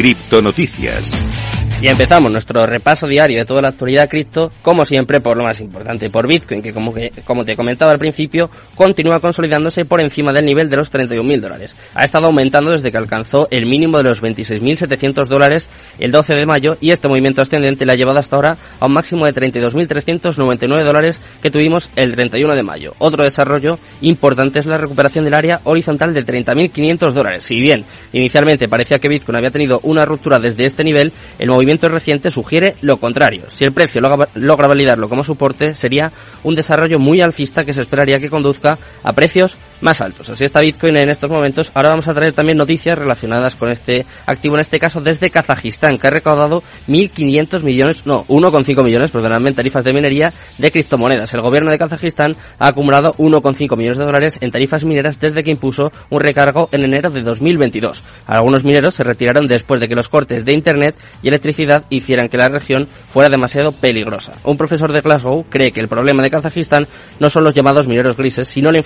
Criptonoticias. 0.00 1.29
Y 1.82 1.88
empezamos 1.88 2.30
nuestro 2.30 2.66
repaso 2.66 3.06
diario 3.06 3.38
de 3.38 3.46
toda 3.46 3.62
la 3.62 3.70
actualidad 3.70 4.06
cripto, 4.06 4.52
como 4.60 4.84
siempre, 4.84 5.18
por 5.22 5.38
lo 5.38 5.44
más 5.44 5.62
importante, 5.62 6.10
por 6.10 6.28
Bitcoin, 6.28 6.60
que 6.60 6.74
como, 6.74 6.92
que, 6.92 7.10
como 7.24 7.42
te 7.42 7.56
comentaba 7.56 7.90
al 7.90 7.98
principio, 7.98 8.50
continúa 8.74 9.18
consolidándose 9.18 9.86
por 9.86 9.98
encima 9.98 10.30
del 10.34 10.44
nivel 10.44 10.68
de 10.68 10.76
los 10.76 10.92
31.000 10.92 11.40
dólares. 11.40 11.74
Ha 11.94 12.04
estado 12.04 12.26
aumentando 12.26 12.70
desde 12.70 12.92
que 12.92 12.98
alcanzó 12.98 13.48
el 13.50 13.64
mínimo 13.64 13.96
de 13.96 14.04
los 14.04 14.22
26.700 14.22 15.26
dólares 15.26 15.70
el 15.98 16.12
12 16.12 16.34
de 16.34 16.44
mayo 16.44 16.76
y 16.82 16.90
este 16.90 17.08
movimiento 17.08 17.40
ascendente 17.40 17.86
le 17.86 17.92
ha 17.92 17.96
llevado 17.96 18.18
hasta 18.18 18.36
ahora 18.36 18.58
a 18.78 18.84
un 18.84 18.92
máximo 18.92 19.24
de 19.24 19.32
32.399 19.32 20.84
dólares 20.84 21.18
que 21.42 21.50
tuvimos 21.50 21.90
el 21.96 22.14
31 22.14 22.56
de 22.56 22.62
mayo. 22.62 22.94
Otro 22.98 23.24
desarrollo 23.24 23.78
importante 24.02 24.58
es 24.58 24.66
la 24.66 24.76
recuperación 24.76 25.24
del 25.24 25.32
área 25.32 25.62
horizontal 25.64 26.12
de 26.12 26.26
30.500 26.26 27.12
dólares. 27.12 27.42
Si 27.44 27.58
bien 27.58 27.86
inicialmente 28.12 28.68
parecía 28.68 28.98
que 28.98 29.08
Bitcoin 29.08 29.36
había 29.36 29.50
tenido 29.50 29.80
una 29.82 30.04
ruptura 30.04 30.38
desde 30.38 30.66
este 30.66 30.84
nivel, 30.84 31.14
el 31.38 31.48
movimiento 31.48 31.69
reciente 31.78 32.30
sugiere 32.30 32.76
lo 32.80 32.98
contrario. 32.98 33.44
Si 33.48 33.64
el 33.64 33.72
precio 33.72 34.00
logra 34.00 34.66
validarlo 34.66 35.08
como 35.08 35.24
soporte, 35.24 35.74
sería 35.74 36.12
un 36.42 36.54
desarrollo 36.54 36.98
muy 36.98 37.20
alcista 37.20 37.64
que 37.64 37.74
se 37.74 37.82
esperaría 37.82 38.20
que 38.20 38.30
conduzca 38.30 38.78
a 39.02 39.12
precios 39.12 39.56
más 39.80 40.00
altos. 40.00 40.28
Así 40.30 40.44
está 40.44 40.60
Bitcoin 40.60 40.96
en 40.96 41.10
estos 41.10 41.30
momentos. 41.30 41.70
Ahora 41.74 41.90
vamos 41.90 42.08
a 42.08 42.14
traer 42.14 42.32
también 42.32 42.58
noticias 42.58 42.98
relacionadas 42.98 43.56
con 43.56 43.70
este 43.70 44.06
activo, 44.26 44.54
en 44.54 44.60
este 44.60 44.78
caso 44.78 45.00
desde 45.00 45.30
Kazajistán, 45.30 45.98
que 45.98 46.06
ha 46.06 46.10
recaudado 46.10 46.62
1.500 46.88 47.62
millones, 47.62 48.06
no, 48.06 48.24
1,5 48.26 48.84
millones, 48.84 49.10
perdonadme, 49.10 49.50
en 49.50 49.54
tarifas 49.54 49.84
de 49.84 49.92
minería 49.92 50.32
de 50.58 50.70
criptomonedas. 50.70 51.32
El 51.34 51.40
gobierno 51.40 51.70
de 51.70 51.78
Kazajistán 51.78 52.36
ha 52.58 52.68
acumulado 52.68 53.14
1,5 53.14 53.76
millones 53.76 53.98
de 53.98 54.04
dólares 54.04 54.38
en 54.40 54.50
tarifas 54.50 54.84
mineras 54.84 55.18
desde 55.18 55.42
que 55.42 55.50
impuso 55.50 55.92
un 56.10 56.20
recargo 56.20 56.68
en 56.72 56.84
enero 56.84 57.10
de 57.10 57.22
2022. 57.22 58.02
Algunos 58.26 58.64
mineros 58.64 58.94
se 58.94 59.04
retiraron 59.04 59.46
después 59.46 59.80
de 59.80 59.88
que 59.88 59.94
los 59.94 60.08
cortes 60.08 60.44
de 60.44 60.52
Internet 60.52 60.96
y 61.22 61.28
electricidad 61.28 61.84
hicieran 61.90 62.28
que 62.28 62.36
la 62.36 62.48
región 62.48 62.88
fuera 63.08 63.30
demasiado 63.30 63.72
peligrosa. 63.72 64.32
Un 64.44 64.56
profesor 64.56 64.92
de 64.92 65.00
Glasgow 65.00 65.44
cree 65.48 65.72
que 65.72 65.80
el 65.80 65.88
problema 65.88 66.22
de 66.22 66.30
Kazajistán 66.30 66.86
no 67.18 67.30
son 67.30 67.44
los 67.44 67.54
llamados 67.54 67.88
mineros 67.88 68.16
grises, 68.16 68.48
sino 68.48 68.70
la 68.70 68.78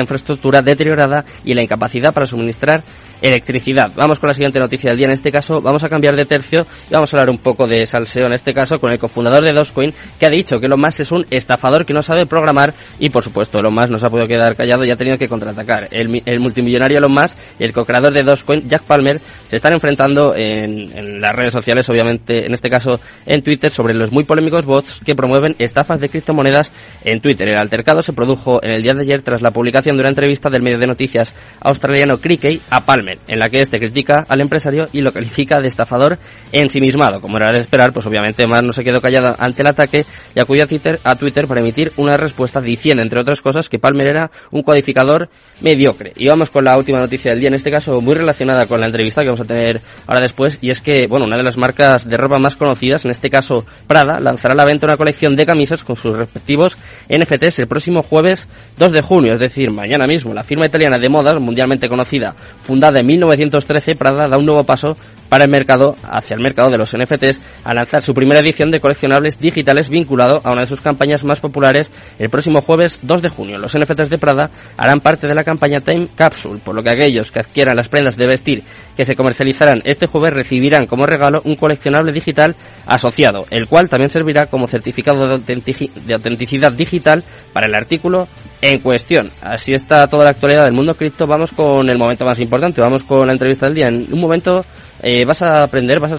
infraestructura 0.00 0.23
estructura 0.24 0.62
deteriorada 0.62 1.24
y 1.44 1.54
la 1.54 1.62
incapacidad 1.62 2.12
para 2.12 2.26
suministrar 2.26 2.82
electricidad. 3.22 3.92
Vamos 3.96 4.18
con 4.18 4.28
la 4.28 4.34
siguiente 4.34 4.58
noticia 4.58 4.90
del 4.90 4.98
día. 4.98 5.06
En 5.06 5.12
este 5.12 5.32
caso 5.32 5.60
vamos 5.60 5.82
a 5.84 5.88
cambiar 5.88 6.14
de 6.16 6.26
tercio 6.26 6.66
y 6.90 6.92
vamos 6.92 7.12
a 7.12 7.16
hablar 7.16 7.30
un 7.30 7.38
poco 7.38 7.66
de 7.66 7.86
salseo 7.86 8.26
en 8.26 8.34
este 8.34 8.52
caso 8.52 8.78
con 8.78 8.92
el 8.92 8.98
cofundador 8.98 9.42
de 9.42 9.52
Dogecoin 9.52 9.94
que 10.18 10.26
ha 10.26 10.30
dicho 10.30 10.60
que 10.60 10.66
Elon 10.66 10.80
Musk 10.80 11.00
es 11.00 11.12
un 11.12 11.24
estafador 11.30 11.86
que 11.86 11.94
no 11.94 12.02
sabe 12.02 12.26
programar 12.26 12.74
y 12.98 13.08
por 13.10 13.22
supuesto 13.22 13.58
Elon 13.58 13.74
Musk 13.74 13.90
no 13.90 13.98
se 13.98 14.06
ha 14.06 14.10
podido 14.10 14.28
quedar 14.28 14.56
callado 14.56 14.84
y 14.84 14.90
ha 14.90 14.96
tenido 14.96 15.16
que 15.16 15.28
contraatacar. 15.28 15.88
El, 15.90 16.22
el 16.24 16.40
multimillonario 16.40 16.98
Elon 16.98 17.12
Musk 17.12 17.36
y 17.58 17.64
el 17.64 17.72
co-creador 17.72 18.12
de 18.12 18.22
Dogecoin, 18.22 18.68
Jack 18.68 18.82
Palmer, 18.82 19.20
se 19.48 19.56
están 19.56 19.72
enfrentando 19.72 20.34
en, 20.34 20.96
en 20.96 21.20
las 21.20 21.32
redes 21.32 21.52
sociales, 21.52 21.88
obviamente 21.88 22.44
en 22.44 22.52
este 22.52 22.68
caso 22.68 23.00
en 23.24 23.42
Twitter, 23.42 23.70
sobre 23.70 23.94
los 23.94 24.12
muy 24.12 24.24
polémicos 24.24 24.66
bots 24.66 25.00
que 25.04 25.14
promueven 25.14 25.54
estafas 25.58 26.00
de 26.00 26.08
criptomonedas 26.08 26.72
en 27.04 27.20
Twitter. 27.20 27.48
El 27.48 27.58
altercado 27.58 28.02
se 28.02 28.12
produjo 28.12 28.62
en 28.62 28.70
el 28.70 28.82
día 28.82 28.92
de 28.92 29.02
ayer 29.02 29.22
tras 29.22 29.40
la 29.40 29.50
publicación 29.50 29.96
una 29.96 30.08
entrevista 30.14 30.48
del 30.48 30.62
medio 30.62 30.78
de 30.78 30.86
noticias 30.86 31.34
australiano 31.60 32.18
Crickey 32.18 32.60
a 32.70 32.84
Palmer, 32.84 33.18
en 33.28 33.38
la 33.38 33.48
que 33.48 33.60
este 33.60 33.78
critica 33.78 34.24
al 34.28 34.40
empresario 34.40 34.88
y 34.92 35.00
lo 35.00 35.12
califica 35.12 35.60
de 35.60 35.68
estafador 35.68 36.18
ensimismado. 36.52 37.20
Como 37.20 37.36
era 37.36 37.52
de 37.52 37.58
esperar, 37.58 37.92
pues 37.92 38.06
obviamente 38.06 38.46
más 38.46 38.62
no 38.62 38.72
se 38.72 38.84
quedó 38.84 39.00
callado 39.00 39.34
ante 39.38 39.62
el 39.62 39.68
ataque 39.68 40.06
y 40.34 40.40
acudió 40.40 40.64
a 40.64 40.66
Twitter, 40.66 41.00
a 41.04 41.16
Twitter 41.16 41.46
para 41.46 41.60
emitir 41.60 41.92
una 41.96 42.16
respuesta 42.16 42.60
diciendo, 42.60 43.02
entre 43.02 43.20
otras 43.20 43.40
cosas, 43.40 43.68
que 43.68 43.78
Palmer 43.78 44.06
era 44.06 44.30
un 44.50 44.62
codificador 44.62 45.28
mediocre. 45.60 46.12
Y 46.16 46.28
vamos 46.28 46.50
con 46.50 46.64
la 46.64 46.76
última 46.76 46.98
noticia 46.98 47.32
del 47.32 47.40
día, 47.40 47.48
en 47.48 47.54
este 47.54 47.70
caso 47.70 48.00
muy 48.00 48.14
relacionada 48.14 48.66
con 48.66 48.80
la 48.80 48.86
entrevista 48.86 49.22
que 49.22 49.28
vamos 49.28 49.40
a 49.40 49.44
tener 49.44 49.82
ahora 50.06 50.20
después, 50.20 50.58
y 50.60 50.70
es 50.70 50.80
que, 50.80 51.06
bueno, 51.06 51.26
una 51.26 51.36
de 51.36 51.42
las 51.42 51.56
marcas 51.56 52.08
de 52.08 52.16
ropa 52.16 52.38
más 52.38 52.56
conocidas, 52.56 53.04
en 53.04 53.10
este 53.10 53.30
caso 53.30 53.66
Prada, 53.86 54.20
lanzará 54.20 54.54
a 54.54 54.56
la 54.56 54.64
venta 54.64 54.86
una 54.86 54.96
colección 54.96 55.36
de 55.36 55.46
camisas 55.46 55.84
con 55.84 55.96
sus 55.96 56.16
respectivos 56.16 56.76
NFTs 57.08 57.60
el 57.60 57.68
próximo 57.68 58.02
jueves 58.02 58.48
2 58.78 58.92
de 58.92 59.02
junio, 59.02 59.32
es 59.34 59.40
decir, 59.40 59.70
mañana 59.70 60.03
mismo. 60.06 60.34
La 60.34 60.42
firma 60.42 60.66
italiana 60.66 60.98
de 60.98 61.08
modas, 61.08 61.40
mundialmente 61.40 61.88
conocida, 61.88 62.34
fundada 62.62 63.00
en 63.00 63.06
1913, 63.06 63.96
Prada 63.96 64.28
da 64.28 64.38
un 64.38 64.46
nuevo 64.46 64.64
paso 64.64 64.96
para 65.28 65.44
el 65.44 65.50
mercado, 65.50 65.96
hacia 66.04 66.34
el 66.34 66.42
mercado 66.42 66.70
de 66.70 66.78
los 66.78 66.96
NFTs, 66.96 67.40
a 67.64 67.74
lanzar 67.74 68.02
su 68.02 68.14
primera 68.14 68.40
edición 68.40 68.70
de 68.70 68.80
coleccionables 68.80 69.38
digitales 69.38 69.88
vinculado 69.88 70.40
a 70.44 70.52
una 70.52 70.62
de 70.62 70.66
sus 70.66 70.80
campañas 70.80 71.24
más 71.24 71.40
populares 71.40 71.90
el 72.18 72.30
próximo 72.30 72.60
jueves 72.60 73.00
2 73.02 73.22
de 73.22 73.28
junio. 73.28 73.58
Los 73.58 73.76
NFTs 73.76 74.10
de 74.10 74.18
Prada 74.18 74.50
harán 74.76 75.00
parte 75.00 75.26
de 75.26 75.34
la 75.34 75.44
campaña 75.44 75.80
Time 75.80 76.08
Capsule, 76.14 76.60
por 76.64 76.74
lo 76.74 76.82
que 76.82 76.90
aquellos 76.90 77.30
que 77.30 77.40
adquieran 77.40 77.76
las 77.76 77.88
prendas 77.88 78.16
de 78.16 78.26
vestir 78.26 78.62
que 78.96 79.04
se 79.04 79.16
comercializarán 79.16 79.82
este 79.84 80.06
jueves 80.06 80.34
recibirán 80.34 80.86
como 80.86 81.06
regalo 81.06 81.42
un 81.44 81.56
coleccionable 81.56 82.12
digital 82.12 82.54
asociado, 82.86 83.46
el 83.50 83.66
cual 83.66 83.88
también 83.88 84.10
servirá 84.10 84.46
como 84.46 84.68
certificado 84.68 85.38
de, 85.38 86.14
autenticidad 86.14 86.72
digital 86.72 87.24
para 87.52 87.66
el 87.66 87.74
artículo 87.74 88.28
en 88.60 88.78
cuestión. 88.80 89.30
Así 89.40 89.74
está 89.74 90.06
toda 90.06 90.24
la 90.24 90.30
actualidad 90.30 90.64
del 90.64 90.72
mundo 90.72 90.96
cripto. 90.96 91.26
Vamos 91.26 91.52
con 91.52 91.88
el 91.88 91.98
momento 91.98 92.24
más 92.24 92.38
importante, 92.40 92.80
vamos 92.80 93.04
con 93.04 93.26
la 93.26 93.32
entrevista 93.32 93.66
del 93.66 93.74
día. 93.74 93.88
En 93.88 94.12
un 94.12 94.20
momento 94.20 94.64
eh, 95.02 95.24
vas 95.24 95.42
a 95.42 95.62
aprender, 95.62 96.00
vas 96.00 96.10
a 96.10 96.12